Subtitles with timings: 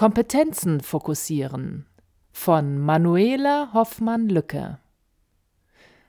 [0.00, 1.84] Kompetenzen fokussieren
[2.32, 4.78] von Manuela Hoffmann-Lücke.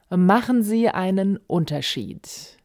[0.09, 2.57] Machen Sie einen Unterschied.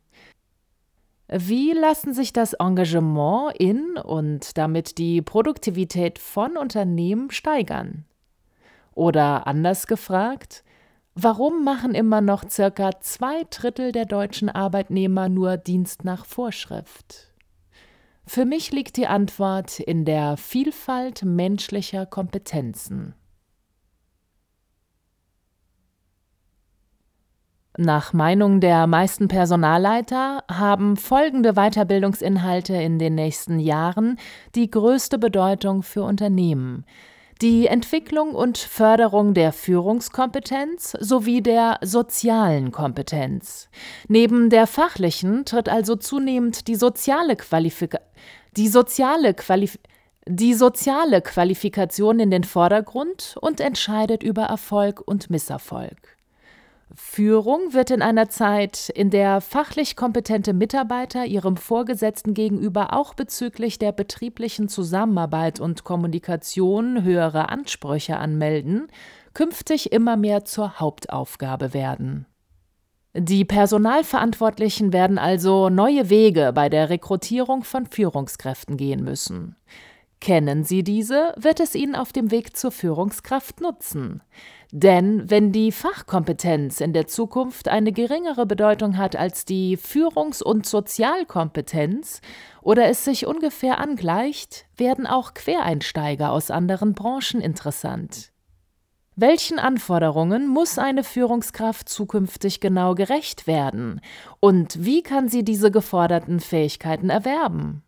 [1.26, 8.04] Wie lassen sich das Engagement in und damit die Produktivität von Unternehmen steigern?
[8.94, 10.62] Oder anders gefragt,
[11.16, 17.32] warum machen immer noch circa zwei Drittel der deutschen Arbeitnehmer nur Dienst nach Vorschrift?
[18.28, 23.14] Für mich liegt die Antwort in der Vielfalt menschlicher Kompetenzen.
[27.78, 34.18] Nach Meinung der meisten Personalleiter haben folgende Weiterbildungsinhalte in den nächsten Jahren
[34.54, 36.84] die größte Bedeutung für Unternehmen.
[37.42, 43.68] Die Entwicklung und Förderung der Führungskompetenz sowie der sozialen Kompetenz.
[44.08, 47.98] Neben der fachlichen tritt also zunehmend die soziale, Qualifika
[48.56, 49.78] die soziale, Qualif
[50.26, 56.15] die soziale Qualifikation in den Vordergrund und entscheidet über Erfolg und Misserfolg.
[56.98, 63.78] Führung wird in einer Zeit, in der fachlich kompetente Mitarbeiter ihrem Vorgesetzten gegenüber auch bezüglich
[63.78, 68.88] der betrieblichen Zusammenarbeit und Kommunikation höhere Ansprüche anmelden,
[69.34, 72.24] künftig immer mehr zur Hauptaufgabe werden.
[73.12, 79.56] Die Personalverantwortlichen werden also neue Wege bei der Rekrutierung von Führungskräften gehen müssen.
[80.20, 84.22] Kennen Sie diese, wird es Ihnen auf dem Weg zur Führungskraft nutzen.
[84.72, 90.66] Denn wenn die Fachkompetenz in der Zukunft eine geringere Bedeutung hat als die Führungs- und
[90.66, 92.20] Sozialkompetenz
[92.62, 98.32] oder es sich ungefähr angleicht, werden auch Quereinsteiger aus anderen Branchen interessant.
[99.14, 104.02] Welchen Anforderungen muss eine Führungskraft zukünftig genau gerecht werden?
[104.40, 107.82] Und wie kann sie diese geforderten Fähigkeiten erwerben?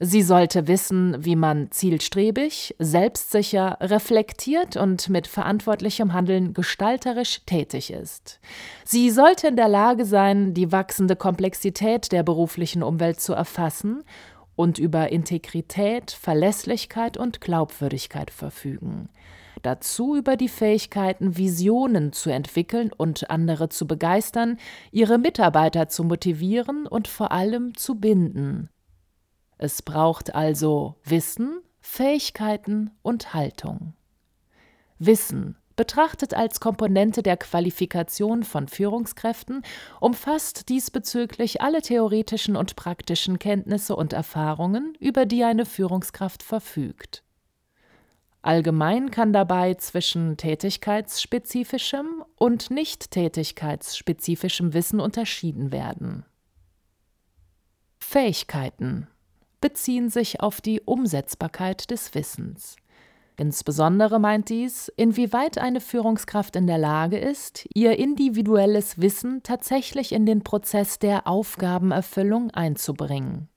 [0.00, 8.38] Sie sollte wissen, wie man zielstrebig, selbstsicher, reflektiert und mit verantwortlichem Handeln gestalterisch tätig ist.
[8.84, 14.04] Sie sollte in der Lage sein, die wachsende Komplexität der beruflichen Umwelt zu erfassen
[14.54, 19.08] und über Integrität, Verlässlichkeit und Glaubwürdigkeit verfügen.
[19.62, 24.58] Dazu über die Fähigkeiten, Visionen zu entwickeln und andere zu begeistern,
[24.92, 28.68] ihre Mitarbeiter zu motivieren und vor allem zu binden.
[29.58, 33.94] Es braucht also Wissen, Fähigkeiten und Haltung.
[34.98, 39.62] Wissen, betrachtet als Komponente der Qualifikation von Führungskräften,
[40.00, 47.24] umfasst diesbezüglich alle theoretischen und praktischen Kenntnisse und Erfahrungen, über die eine Führungskraft verfügt.
[48.42, 56.24] Allgemein kann dabei zwischen tätigkeitsspezifischem und nicht tätigkeitsspezifischem Wissen unterschieden werden.
[57.98, 59.08] Fähigkeiten
[59.60, 62.76] beziehen sich auf die Umsetzbarkeit des Wissens.
[63.36, 70.26] Insbesondere meint dies, inwieweit eine Führungskraft in der Lage ist, ihr individuelles Wissen tatsächlich in
[70.26, 73.48] den Prozess der Aufgabenerfüllung einzubringen.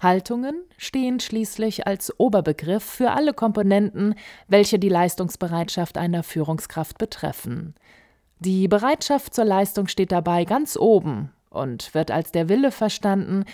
[0.00, 4.16] Haltungen stehen schließlich als Oberbegriff für alle Komponenten,
[4.48, 7.76] welche die Leistungsbereitschaft einer Führungskraft betreffen.
[8.40, 13.44] Die Bereitschaft zur Leistung steht dabei ganz oben und wird als der Wille verstanden,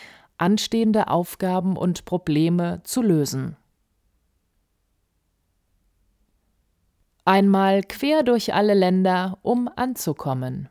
[0.43, 3.57] anstehende Aufgaben und Probleme zu lösen.
[7.25, 10.69] Einmal quer durch alle Länder, um anzukommen.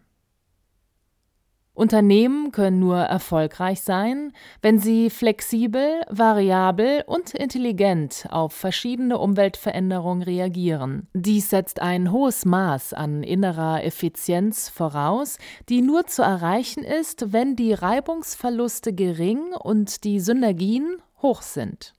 [1.73, 11.07] Unternehmen können nur erfolgreich sein, wenn sie flexibel, variabel und intelligent auf verschiedene Umweltveränderungen reagieren.
[11.13, 15.37] Dies setzt ein hohes Maß an innerer Effizienz voraus,
[15.69, 21.93] die nur zu erreichen ist, wenn die Reibungsverluste gering und die Synergien hoch sind.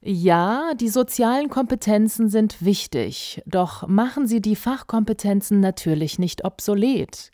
[0.00, 7.30] Ja, die sozialen Kompetenzen sind wichtig, doch machen sie die Fachkompetenzen natürlich nicht obsolet.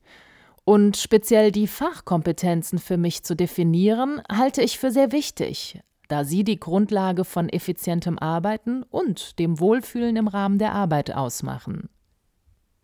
[0.64, 6.44] Und speziell die Fachkompetenzen für mich zu definieren, halte ich für sehr wichtig, da sie
[6.44, 11.88] die Grundlage von effizientem Arbeiten und dem Wohlfühlen im Rahmen der Arbeit ausmachen.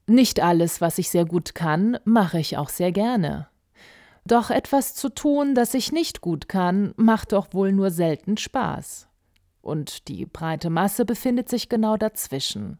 [0.06, 3.48] Nicht alles, was ich sehr gut kann, mache ich auch sehr gerne.
[4.24, 9.08] Doch etwas zu tun, das ich nicht gut kann, macht doch wohl nur selten Spaß.
[9.68, 12.78] und die breite Masse befindet sich genau dazwischen.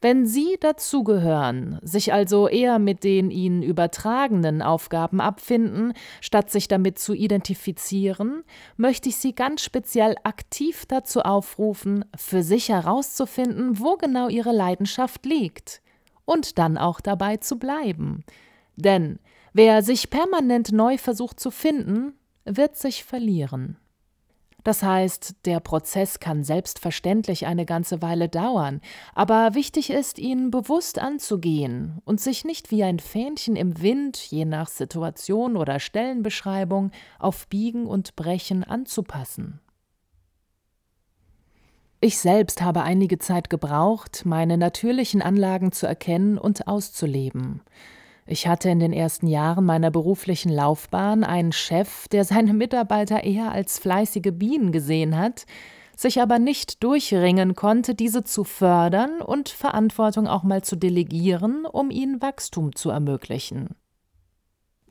[0.00, 6.98] Wenn Sie dazugehören, sich also eher mit den Ihnen übertragenen Aufgaben abfinden, statt sich damit
[6.98, 8.44] zu identifizieren,
[8.76, 15.26] möchte ich Sie ganz speziell aktiv dazu aufrufen, für sich herauszufinden, wo genau Ihre Leidenschaft
[15.26, 15.82] liegt
[16.24, 18.24] und dann auch dabei zu bleiben.
[18.76, 19.18] Denn
[19.52, 23.76] wer sich permanent neu versucht zu finden, wird sich verlieren.
[24.70, 28.80] Das heißt, der Prozess kann selbstverständlich eine ganze Weile dauern,
[29.16, 34.44] aber wichtig ist, ihn bewusst anzugehen und sich nicht wie ein Fähnchen im Wind, je
[34.44, 39.58] nach Situation oder Stellenbeschreibung, auf Biegen und Brechen anzupassen.
[42.00, 47.62] Ich selbst habe einige Zeit gebraucht, meine natürlichen Anlagen zu erkennen und auszuleben.
[48.32, 53.50] Ich hatte in den ersten Jahren meiner beruflichen Laufbahn einen Chef, der seine Mitarbeiter eher
[53.50, 55.46] als fleißige Bienen gesehen hat,
[55.96, 61.90] sich aber nicht durchringen konnte, diese zu fördern und Verantwortung auch mal zu delegieren, um
[61.90, 63.74] ihnen Wachstum zu ermöglichen.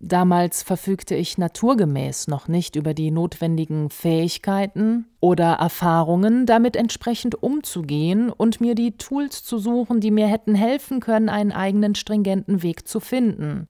[0.01, 8.29] Damals verfügte ich naturgemäß noch nicht über die notwendigen Fähigkeiten oder Erfahrungen, damit entsprechend umzugehen
[8.29, 12.87] und mir die Tools zu suchen, die mir hätten helfen können, einen eigenen stringenten Weg
[12.87, 13.67] zu finden.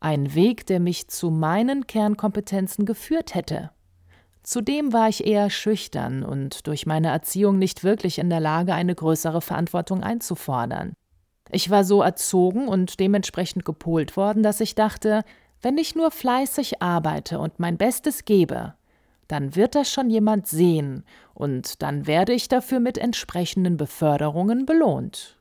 [0.00, 3.70] Ein Weg, der mich zu meinen Kernkompetenzen geführt hätte.
[4.42, 8.94] Zudem war ich eher schüchtern und durch meine Erziehung nicht wirklich in der Lage, eine
[8.94, 10.94] größere Verantwortung einzufordern.
[11.54, 15.22] Ich war so erzogen und dementsprechend gepolt worden, dass ich dachte,
[15.62, 18.74] wenn ich nur fleißig arbeite und mein Bestes gebe,
[19.28, 25.38] dann wird das schon jemand sehen, und dann werde ich dafür mit entsprechenden Beförderungen belohnt.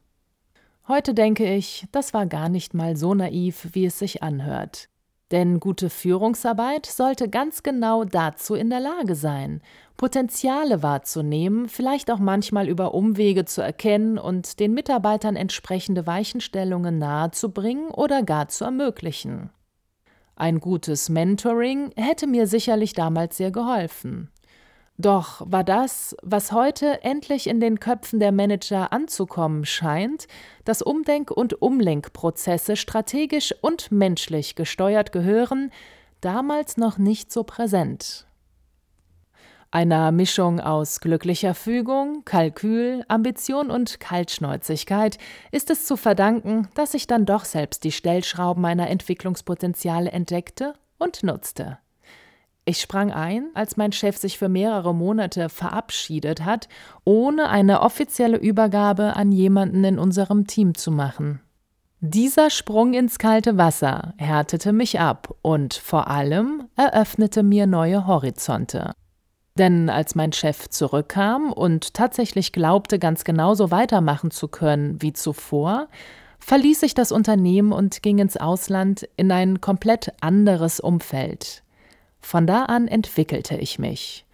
[0.87, 4.89] Heute denke ich, das war gar nicht mal so naiv, wie es sich anhört.
[5.33, 9.61] Denn gute Führungsarbeit sollte ganz genau dazu in der Lage sein,
[9.97, 17.89] Potenziale wahrzunehmen, vielleicht auch manchmal über Umwege zu erkennen und den Mitarbeitern entsprechende Weichenstellungen nahezubringen
[17.89, 19.49] oder gar zu ermöglichen.
[20.35, 24.29] Ein gutes Mentoring hätte mir sicherlich damals sehr geholfen.
[24.97, 30.27] Doch war das, was heute endlich in den Köpfen der Manager anzukommen scheint,
[30.65, 35.71] dass Umdenk- und Umlenkprozesse strategisch und menschlich gesteuert gehören,
[36.21, 38.27] damals noch nicht so präsent.
[39.71, 45.17] Einer Mischung aus glücklicher Fügung, Kalkül, Ambition und Kaltschnäuzigkeit
[45.51, 51.23] ist es zu verdanken, dass ich dann doch selbst die Stellschrauben meiner Entwicklungspotenziale entdeckte und
[51.23, 51.79] nutzte.
[52.65, 56.69] Ich sprang ein, als mein Chef sich für mehrere Monate verabschiedet hat,
[57.03, 61.41] ohne eine offizielle Übergabe an jemanden in unserem Team zu machen.
[61.99, 68.91] Dieser Sprung ins kalte Wasser härtete mich ab und vor allem eröffnete mir neue Horizonte.
[69.57, 75.87] Denn als mein Chef zurückkam und tatsächlich glaubte, ganz genauso weitermachen zu können wie zuvor,
[76.39, 81.62] verließ ich das Unternehmen und ging ins Ausland in ein komplett anderes Umfeld.
[82.23, 84.25] Von da an entwickelte ich mich.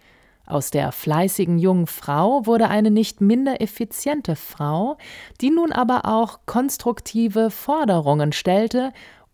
[0.46, 4.96] Aus der fleißigen jungen Frau wurde eine nicht minder effiziente Frau,
[5.40, 8.92] die nun aber auch konstruktive Forderungen stellte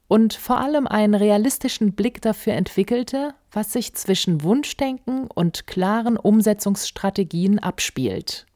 [0.08, 7.58] und vor allem einen realistischen Blick dafür entwickelte, was sich zwischen Wunschdenken und klaren Umsetzungsstrategien
[7.58, 8.46] abspielt.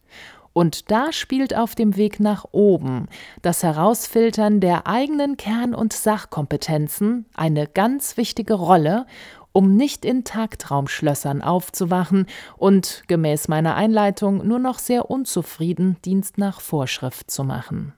[0.52, 3.06] Und da spielt auf dem Weg nach oben
[3.40, 9.06] das Herausfiltern der eigenen Kern- und Sachkompetenzen eine ganz wichtige Rolle
[9.52, 12.26] um nicht in Tagtraumschlössern aufzuwachen
[12.56, 17.94] und gemäß meiner Einleitung nur noch sehr unzufrieden Dienst nach Vorschrift zu machen.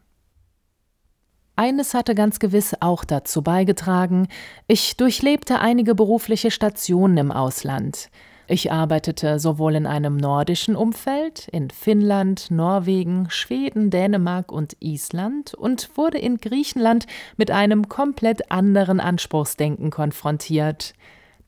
[1.54, 4.28] Eines hatte ganz gewiss auch dazu beigetragen,
[4.66, 8.08] ich durchlebte einige berufliche Stationen im Ausland.
[8.48, 15.96] Ich arbeitete sowohl in einem nordischen Umfeld, in Finnland, Norwegen, Schweden, Dänemark und Island und
[15.96, 17.06] wurde in Griechenland
[17.36, 20.94] mit einem komplett anderen Anspruchsdenken konfrontiert.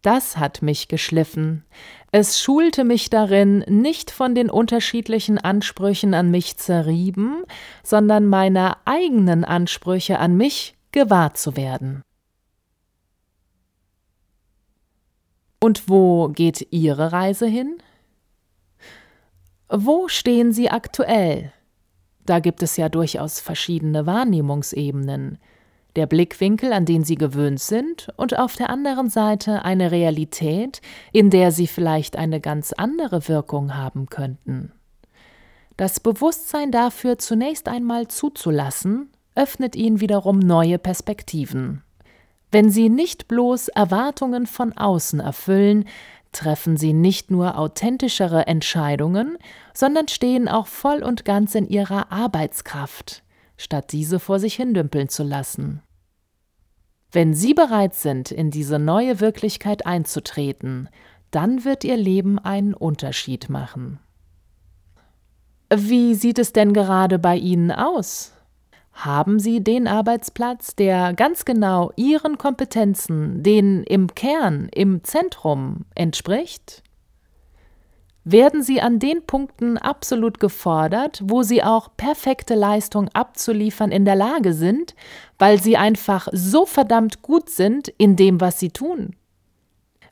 [0.04, 1.64] Das hat mich geschliffen.
[2.12, 7.44] Es schulte mich darin, nicht von den unterschiedlichen Ansprüchen an mich zerrieben,
[7.82, 12.02] sondern meiner eigenen Ansprüche an mich gewahr zu werden.
[15.58, 17.78] Und wo geht Ihre Reise hin?
[19.70, 21.50] Wo stehen Sie aktuell?
[22.26, 25.38] Da gibt es ja durchaus verschiedene Wahrnehmungsebenen
[25.96, 30.80] der Blickwinkel, an den sie gewöhnt sind, und auf der anderen Seite eine Realität,
[31.12, 34.72] in der sie vielleicht eine ganz andere Wirkung haben könnten.
[35.76, 41.82] Das Bewusstsein dafür zunächst einmal zuzulassen, öffnet ihnen wiederum neue Perspektiven.
[42.52, 45.86] Wenn sie nicht bloß Erwartungen von außen erfüllen,
[46.30, 49.38] treffen sie nicht nur authentischere Entscheidungen,
[49.72, 53.23] sondern stehen auch voll und ganz in ihrer Arbeitskraft,
[53.56, 55.82] statt diese vor sich hindümpeln zu lassen.
[57.12, 60.88] Wenn Sie bereit sind, in diese neue Wirklichkeit einzutreten,
[61.30, 64.00] dann wird Ihr Leben einen Unterschied machen.
[65.72, 68.32] Wie sieht es denn gerade bei Ihnen aus?
[68.92, 76.84] Haben Sie den Arbeitsplatz, der ganz genau Ihren Kompetenzen, den im Kern, im Zentrum entspricht?
[78.26, 84.16] Werden Sie an den Punkten absolut gefordert, wo Sie auch perfekte Leistung abzuliefern in der
[84.16, 84.94] Lage sind,
[85.38, 89.14] weil Sie einfach so verdammt gut sind in dem, was Sie tun?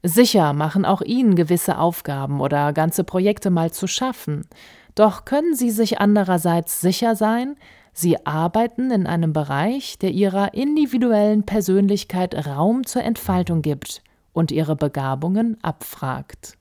[0.03, 4.47] Sicher machen auch Ihnen gewisse Aufgaben oder ganze Projekte mal zu schaffen,
[4.95, 7.57] doch können Sie sich andererseits sicher sein,
[7.95, 14.03] Sie arbeiten in einem Bereich, der Ihrer individuellen Persönlichkeit Raum zur Entfaltung gibt
[14.33, 16.59] und Ihre Begabungen abfragt.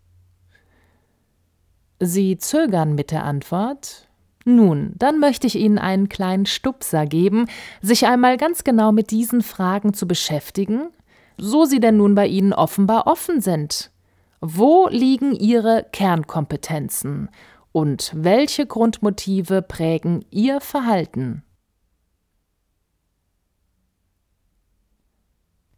[2.03, 4.07] Sie zögern mit der Antwort.
[4.43, 7.45] Nun, dann möchte ich Ihnen einen kleinen Stupser geben,
[7.81, 10.89] sich einmal ganz genau mit diesen Fragen zu beschäftigen,
[11.37, 13.91] so sie denn nun bei Ihnen offenbar offen sind.
[14.39, 17.29] Wo liegen Ihre Kernkompetenzen?
[17.71, 21.43] und welche Grundmotive prägen Ihr Verhalten?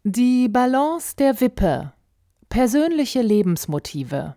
[0.04, 1.94] Die Balance der Wippe.
[2.50, 4.36] Persönliche Lebensmotive.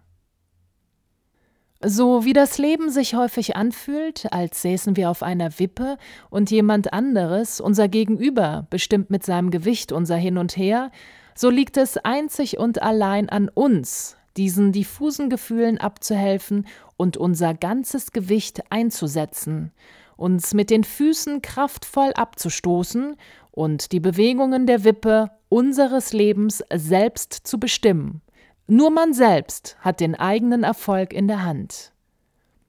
[1.88, 5.99] So wie das Leben sich häufig anfühlt, als säßen wir auf einer Wippe
[6.31, 10.90] und jemand anderes, unser Gegenüber, bestimmt mit seinem Gewicht unser Hin und Her,
[11.37, 16.66] so liegt es einzig und allein an uns, diesen diffusen Gefühlen abzuhelfen
[16.97, 19.71] und unser ganzes Gewicht einzusetzen,
[20.16, 23.14] uns mit den Füßen kraftvoll abzustoßen
[23.52, 28.23] und die Bewegungen der Wippe unseres Lebens selbst zu bestimmen.
[28.66, 31.92] Nur man selbst hat den eigenen Erfolg in der Hand.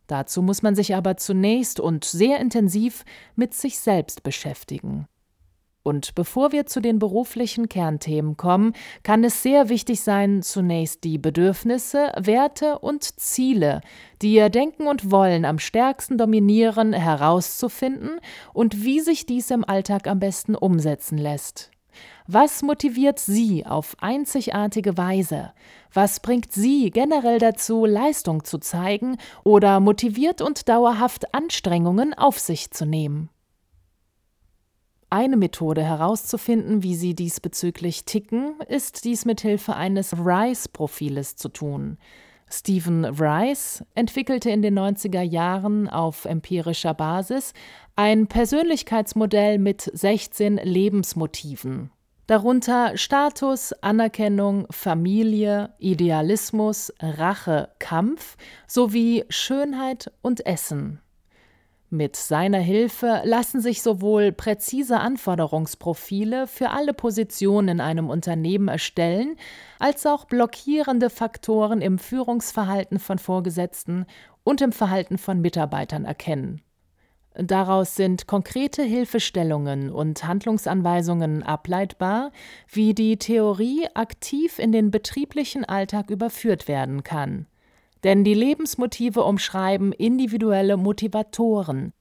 [0.06, 3.04] Dazu muss man sich aber zunächst und sehr intensiv
[3.36, 5.08] mit sich selbst beschäftigen.
[5.88, 8.74] Und bevor wir zu den beruflichen Kernthemen kommen,
[9.04, 13.80] kann es sehr wichtig sein, zunächst die Bedürfnisse, Werte und Ziele,
[14.22, 18.20] die ihr Denken und Wollen am stärksten dominieren, herauszufinden
[18.54, 21.72] und wie sich dies im Alltag am besten umsetzen lässt.
[22.27, 25.54] Was motiviert Sie auf einzigartige Weise?
[25.94, 32.72] Was bringt Sie generell dazu, Leistung zu zeigen oder motiviert und dauerhaft Anstrengungen auf sich
[32.72, 33.30] zu nehmen?
[35.10, 41.98] Eine Methode herauszufinden, wie sie diesbezüglich ticken, ist dies mit Hilfe eines Rice-Profiles zu tun.
[42.50, 47.54] Stephen Rice entwickelte in den 90er Jahren auf empirischer Basis
[47.96, 51.92] ein Persönlichkeitsmodell mit 16 Lebensmotiven.
[52.27, 58.36] Darunter Status, Anerkennung, Familie, Idealismus, Rache, Kampf
[58.68, 61.00] sowie Schönheit und Essen.
[61.89, 69.38] Mit seiner Hilfe lassen sich sowohl präzise Anforderungsprofile für alle Positionen in einem Unternehmen erstellen,
[69.79, 74.06] als auch blockierende Faktoren im Führungsverhalten von Vorgesetzten
[74.44, 76.62] und im Verhalten von Mitarbeitern erkennen.
[77.36, 82.32] Daraus sind konkrete Hilfestellungen und Handlungsanweisungen ableitbar,
[82.67, 87.46] wie die Theorie aktiv in den betrieblichen Alltag überführt werden kann.
[88.04, 91.94] Denn die Lebensmotive umschreiben individuelle Motivatoren,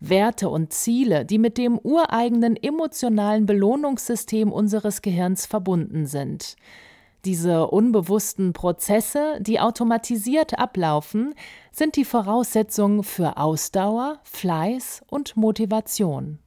[0.00, 6.56] Werte und Ziele, die mit dem ureigenen emotionalen Belohnungssystem unseres Gehirns verbunden sind.
[7.24, 11.34] Diese unbewussten Prozesse, die automatisiert ablaufen,
[11.72, 16.38] sind die Voraussetzung für Ausdauer, Fleiß und Motivation.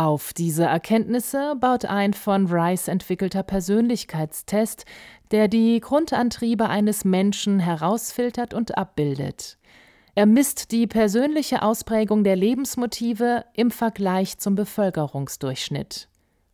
[0.00, 4.86] Auf diese Erkenntnisse baut ein von Rice entwickelter Persönlichkeitstest,
[5.30, 9.58] der die Grundantriebe eines Menschen herausfiltert und abbildet.
[10.14, 16.08] Er misst die persönliche Ausprägung der Lebensmotive im Vergleich zum Bevölkerungsdurchschnitt.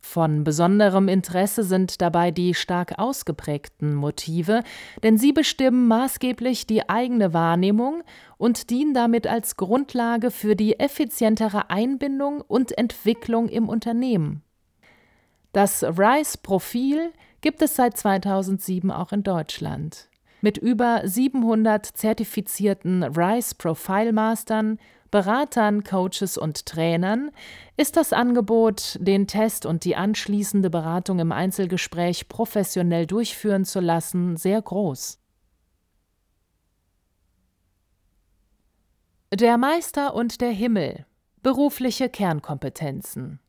[0.09, 4.63] Von besonderem Interesse sind dabei die stark ausgeprägten Motive,
[5.03, 8.03] denn sie bestimmen maßgeblich die eigene Wahrnehmung
[8.39, 14.43] und dienen damit als Grundlage für die effizientere Einbindung und Entwicklung im Unternehmen.
[15.53, 20.09] Das RISE-Profil gibt es seit 2007 auch in Deutschland.
[20.41, 24.79] Mit über 700 zertifizierten RISE Profile Mastern
[25.11, 27.31] Beratern, Coaches und Trainern
[27.77, 34.37] ist das Angebot, den Test und die anschließende Beratung im Einzelgespräch professionell durchführen zu lassen,
[34.37, 35.21] sehr groß.
[39.35, 41.05] Der Meister und der Himmel
[41.43, 43.41] berufliche Kernkompetenzen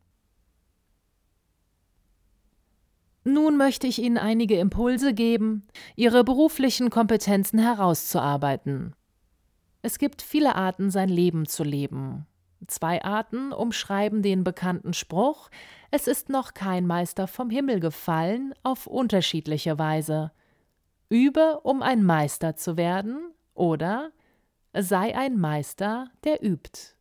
[3.23, 8.95] Nun möchte ich Ihnen einige Impulse geben, Ihre beruflichen Kompetenzen herauszuarbeiten.
[9.81, 12.25] Es gibt viele Arten, sein Leben zu leben.
[12.65, 15.49] Zwei Arten umschreiben den bekannten Spruch
[15.91, 20.31] Es ist noch kein Meister vom Himmel gefallen auf unterschiedliche Weise.
[21.09, 24.11] Übe, um ein Meister zu werden, oder
[24.73, 26.95] sei ein Meister, der übt.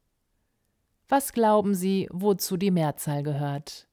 [1.08, 3.86] Was glauben Sie, wozu die Mehrzahl gehört?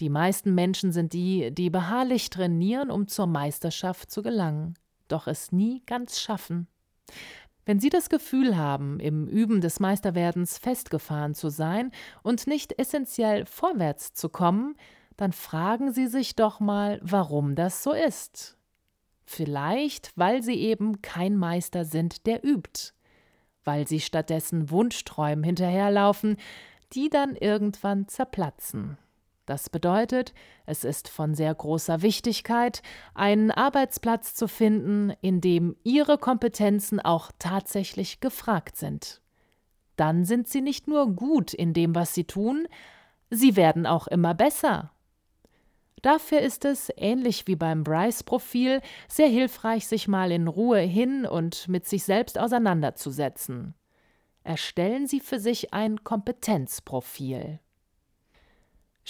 [0.00, 4.74] Die meisten Menschen sind die, die beharrlich trainieren, um zur Meisterschaft zu gelangen,
[5.08, 6.68] doch es nie ganz schaffen.
[7.68, 13.44] Wenn Sie das Gefühl haben, im Üben des Meisterwerdens festgefahren zu sein und nicht essentiell
[13.44, 14.74] vorwärts zu kommen,
[15.18, 18.56] dann fragen Sie sich doch mal, warum das so ist.
[19.26, 22.94] Vielleicht, weil Sie eben kein Meister sind, der übt,
[23.64, 26.38] weil Sie stattdessen Wunschträumen hinterherlaufen,
[26.94, 28.96] die dann irgendwann zerplatzen.
[29.48, 30.34] Das bedeutet,
[30.66, 32.82] es ist von sehr großer Wichtigkeit,
[33.14, 39.22] einen Arbeitsplatz zu finden, in dem Ihre Kompetenzen auch tatsächlich gefragt sind.
[39.96, 42.68] Dann sind Sie nicht nur gut in dem, was Sie tun,
[43.30, 44.92] Sie werden auch immer besser.
[46.02, 51.68] Dafür ist es, ähnlich wie beim Bryce-Profil, sehr hilfreich, sich mal in Ruhe hin und
[51.68, 53.74] mit sich selbst auseinanderzusetzen.
[54.44, 57.60] Erstellen Sie für sich ein Kompetenzprofil.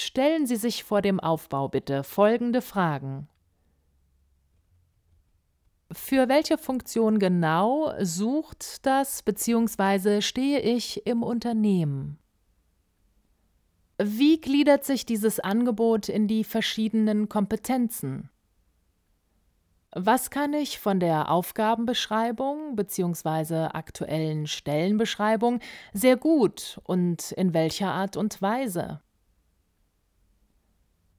[0.01, 3.27] Stellen Sie sich vor dem Aufbau bitte folgende Fragen.
[5.91, 10.21] Für welche Funktion genau sucht das bzw.
[10.21, 12.21] stehe ich im Unternehmen?
[14.01, 18.31] Wie gliedert sich dieses Angebot in die verschiedenen Kompetenzen?
[19.91, 23.71] Was kann ich von der Aufgabenbeschreibung bzw.
[23.73, 25.59] aktuellen Stellenbeschreibung
[25.93, 29.01] sehr gut und in welcher Art und Weise?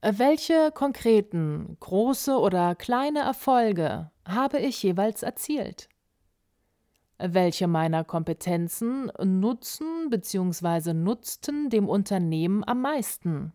[0.02, 5.90] Welche konkreten, große oder kleine Erfolge habe ich jeweils erzielt?
[7.18, 10.94] Welche meiner Kompetenzen nutzen bzw.
[10.94, 13.52] nutzten dem Unternehmen am meisten?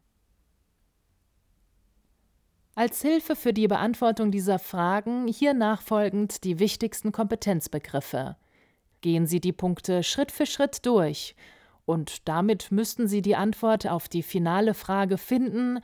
[2.75, 8.35] Als Hilfe für die Beantwortung dieser Fragen hier nachfolgend die wichtigsten Kompetenzbegriffe.
[9.01, 11.35] Gehen Sie die Punkte Schritt für Schritt durch
[11.85, 15.79] und damit müssten Sie die Antwort auf die finale Frage finden,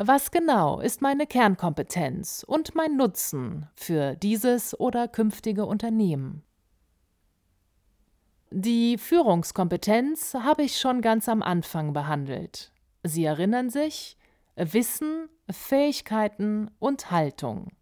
[0.00, 6.44] was genau ist meine Kernkompetenz und mein Nutzen für dieses oder künftige Unternehmen?
[8.52, 12.70] Die Führungskompetenz habe ich schon ganz am Anfang behandelt.
[13.02, 14.16] Sie erinnern sich?
[14.54, 17.72] Wissen, Fähigkeiten und Haltung.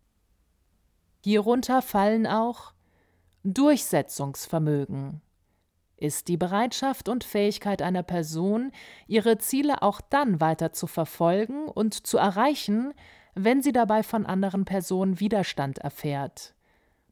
[1.23, 2.73] Hierunter fallen auch
[3.45, 5.21] Durchsetzungsvermögen,
[5.97, 8.73] ist die Bereitschaft und Fähigkeit einer Person,
[9.07, 12.93] ihre Ziele auch dann weiter zu verfolgen und zu erreichen,
[13.35, 16.55] wenn sie dabei von anderen Personen Widerstand erfährt.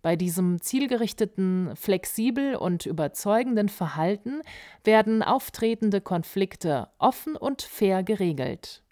[0.02, 4.42] Bei diesem zielgerichteten, flexibel und überzeugenden Verhalten
[4.84, 8.82] werden auftretende Konflikte offen und fair geregelt.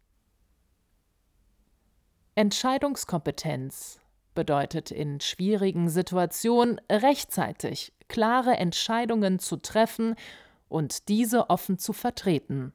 [2.35, 4.02] Entscheidungskompetenz
[4.35, 10.17] bedeutet in schwierigen Situationen rechtzeitig klare Entscheidungen zu treffen
[10.69, 12.73] und diese offen zu vertreten.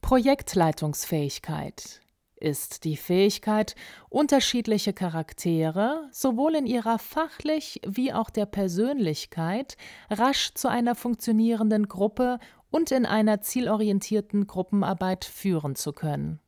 [0.00, 2.00] Projektleitungsfähigkeit
[2.36, 3.74] ist die Fähigkeit,
[4.08, 9.76] unterschiedliche Charaktere sowohl in ihrer fachlich wie auch der Persönlichkeit
[10.10, 12.38] rasch zu einer funktionierenden Gruppe
[12.70, 16.40] und in einer zielorientierten Gruppenarbeit führen zu können.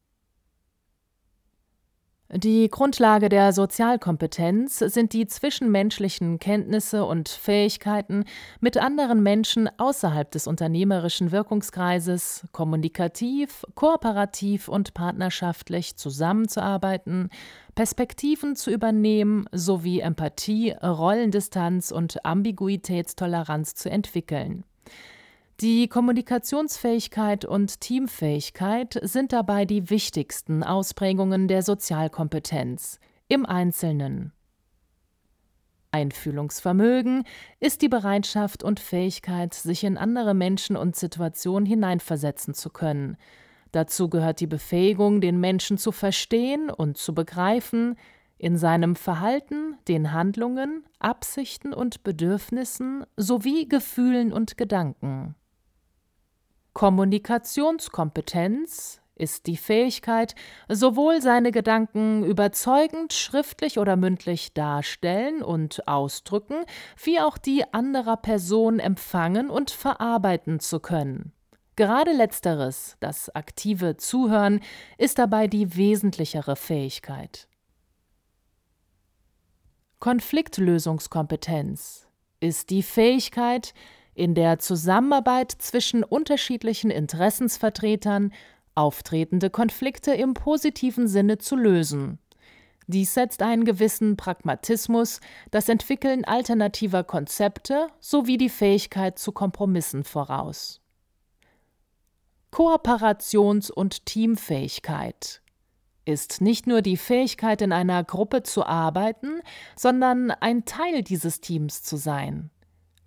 [2.31, 8.25] Die Grundlage der Sozialkompetenz sind die zwischenmenschlichen Kenntnisse und Fähigkeiten,
[8.61, 17.31] mit anderen Menschen außerhalb des unternehmerischen Wirkungskreises kommunikativ, kooperativ und partnerschaftlich zusammenzuarbeiten,
[17.75, 24.65] Perspektiven zu übernehmen sowie Empathie, Rollendistanz und Ambiguitätstoleranz zu entwickeln.
[25.61, 34.33] Die Kommunikationsfähigkeit und Teamfähigkeit sind dabei die wichtigsten Ausprägungen der Sozialkompetenz im Einzelnen.
[35.91, 37.25] Einfühlungsvermögen
[37.59, 43.17] ist die Bereitschaft und Fähigkeit, sich in andere Menschen und Situationen hineinversetzen zu können.
[43.73, 47.97] Dazu gehört die Befähigung, den Menschen zu verstehen und zu begreifen,
[48.39, 55.35] in seinem Verhalten, den Handlungen, Absichten und Bedürfnissen sowie Gefühlen und Gedanken.
[56.73, 60.35] Kommunikationskompetenz ist die Fähigkeit,
[60.69, 66.65] sowohl seine Gedanken überzeugend schriftlich oder mündlich darstellen und ausdrücken,
[67.03, 71.33] wie auch die anderer Person empfangen und verarbeiten zu können.
[71.77, 74.61] Gerade letzteres, das aktive Zuhören,
[74.97, 77.49] ist dabei die wesentlichere Fähigkeit.
[80.01, 82.09] Konfliktlösungskompetenz
[82.41, 83.75] ist die Fähigkeit,
[84.19, 88.33] in der Zusammenarbeit zwischen unterschiedlichen Interessensvertretern
[88.75, 92.19] auftretende Konflikte im positiven Sinne zu lösen.
[92.87, 100.81] Dies setzt einen gewissen Pragmatismus, das Entwickeln alternativer Konzepte sowie die Fähigkeit zu Kompromissen voraus.
[102.51, 105.43] Kooperations- und Teamfähigkeit
[106.07, 109.43] ist nicht nur die Fähigkeit, in einer Gruppe zu arbeiten,
[109.77, 112.51] sondern ein Teil dieses Teams zu sein.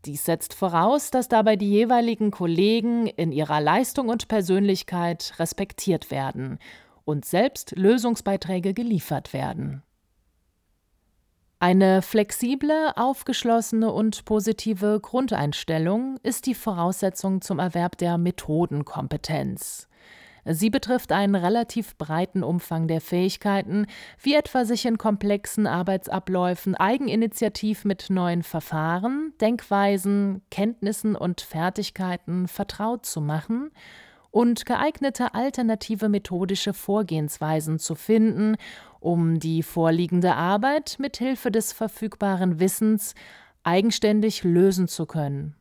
[0.06, 6.58] Dies setzt voraus, dass dabei die jeweiligen Kollegen in ihrer Leistung und Persönlichkeit respektiert werden
[7.06, 9.84] und selbst Lösungsbeiträge geliefert werden.
[11.60, 19.88] Eine flexible, aufgeschlossene und positive Grundeinstellung ist die Voraussetzung zum Erwerb der Methodenkompetenz.
[20.46, 23.86] Sie betrifft einen relativ breiten Umfang der Fähigkeiten,
[24.22, 33.06] wie etwa sich in komplexen Arbeitsabläufen eigeninitiativ mit neuen Verfahren, Denkweisen, Kenntnissen und Fertigkeiten vertraut
[33.06, 33.72] zu machen
[34.32, 38.56] und geeignete alternative methodische Vorgehensweisen zu finden,
[39.00, 43.14] um die vorliegende Arbeit mit Hilfe des verfügbaren Wissens
[43.64, 45.56] eigenständig lösen zu können.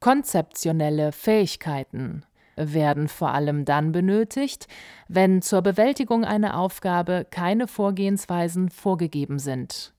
[0.00, 2.24] Konzeptionelle Fähigkeiten
[2.56, 4.66] werden vor allem dann benötigt,
[5.08, 9.92] wenn zur Bewältigung einer Aufgabe keine Vorgehensweisen vorgegeben sind.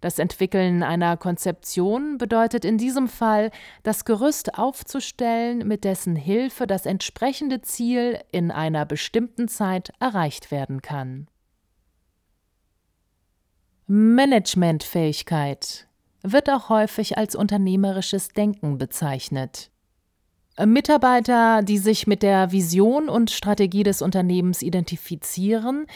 [0.00, 3.50] Das Entwickeln einer Konzeption bedeutet in diesem Fall,
[3.82, 10.82] das Gerüst aufzustellen, mit dessen Hilfe das entsprechende Ziel in einer bestimmten Zeit erreicht werden
[10.82, 11.26] kann.
[13.88, 15.87] Managementfähigkeit
[16.22, 19.70] wird auch häufig als unternehmerisches Denken bezeichnet.
[20.66, 25.86] Mitarbeiter, die sich mit der Vision und Strategie des Unternehmens identifizieren,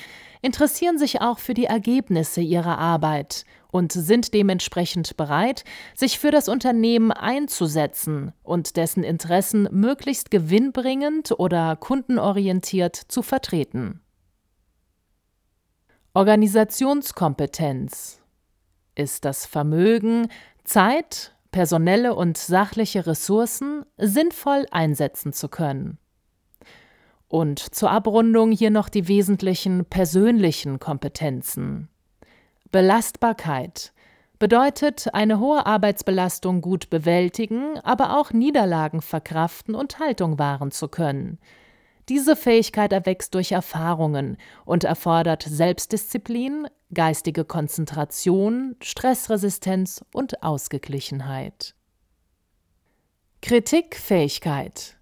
[0.41, 5.65] interessieren sich auch für die Ergebnisse ihrer Arbeit und sind dementsprechend bereit,
[5.97, 14.01] sich für das Unternehmen einzusetzen und dessen Interessen möglichst gewinnbringend oder kundenorientiert zu vertreten.
[16.15, 18.22] Organisationskompetenz
[18.94, 20.28] ist das Vermögen,
[20.64, 25.98] Zeit, personelle und sachliche Ressourcen sinnvoll einsetzen zu können.
[27.28, 31.88] Und zur Abrundung hier noch die wesentlichen persönlichen Kompetenzen.
[32.70, 33.92] Belastbarkeit
[34.38, 41.38] bedeutet eine hohe Arbeitsbelastung gut bewältigen, aber auch Niederlagen verkraften und Haltung wahren zu können.
[42.09, 51.75] Diese Fähigkeit erwächst durch Erfahrungen und erfordert Selbstdisziplin, geistige Konzentration, Stressresistenz und Ausgeglichenheit.
[53.41, 54.97] Kritikfähigkeit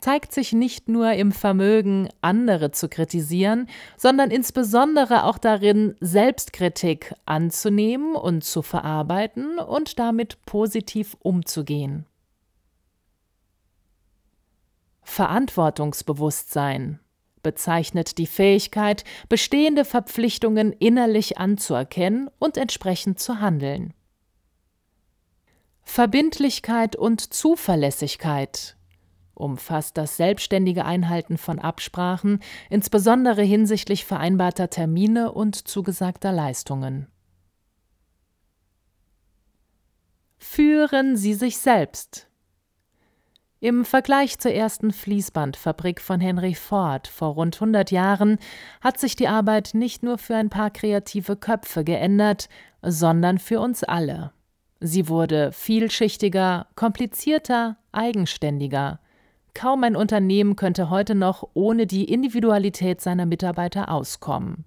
[0.00, 8.14] zeigt sich nicht nur im Vermögen, andere zu kritisieren, sondern insbesondere auch darin, Selbstkritik anzunehmen
[8.16, 12.06] und zu verarbeiten und damit positiv umzugehen.
[15.10, 17.00] Verantwortungsbewusstsein
[17.42, 23.92] bezeichnet die Fähigkeit, bestehende Verpflichtungen innerlich anzuerkennen und entsprechend zu handeln.
[25.82, 28.76] Verbindlichkeit und Zuverlässigkeit
[29.34, 37.08] umfasst das selbstständige Einhalten von Absprachen, insbesondere hinsichtlich vereinbarter Termine und zugesagter Leistungen.
[40.38, 42.29] Führen Sie sich selbst.
[43.62, 48.38] Im Vergleich zur ersten Fließbandfabrik von Henry Ford vor rund 100 Jahren
[48.80, 52.48] hat sich die Arbeit nicht nur für ein paar kreative Köpfe geändert,
[52.80, 54.32] sondern für uns alle.
[54.80, 58.98] Sie wurde vielschichtiger, komplizierter, eigenständiger.
[59.52, 64.64] Kaum ein Unternehmen könnte heute noch ohne die Individualität seiner Mitarbeiter auskommen.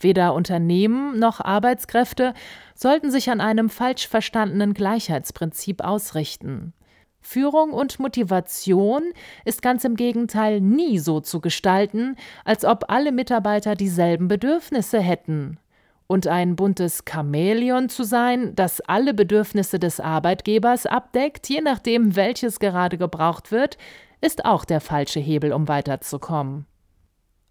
[0.00, 2.34] Weder Unternehmen noch Arbeitskräfte
[2.74, 6.74] sollten sich an einem falsch verstandenen Gleichheitsprinzip ausrichten.
[7.22, 9.02] Führung und Motivation
[9.44, 15.58] ist ganz im Gegenteil nie so zu gestalten, als ob alle Mitarbeiter dieselben Bedürfnisse hätten.
[16.06, 22.58] Und ein buntes Chamäleon zu sein, das alle Bedürfnisse des Arbeitgebers abdeckt, je nachdem, welches
[22.58, 23.78] gerade gebraucht wird,
[24.20, 26.66] ist auch der falsche Hebel, um weiterzukommen.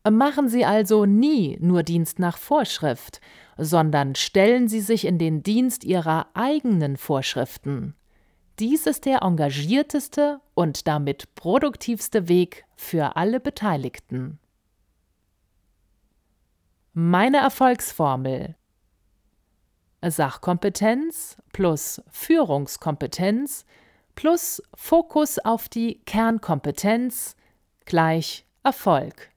[0.09, 3.21] Machen Sie also nie nur Dienst nach Vorschrift,
[3.57, 7.93] sondern stellen Sie sich in den Dienst Ihrer eigenen Vorschriften.
[8.61, 14.37] Dies ist der engagierteste und damit produktivste Weg für alle Beteiligten.
[16.93, 18.55] Meine Erfolgsformel
[20.03, 23.65] Sachkompetenz plus Führungskompetenz
[24.13, 27.35] plus Fokus auf die Kernkompetenz
[27.85, 29.31] gleich Erfolg.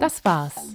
[0.00, 0.74] Das war's.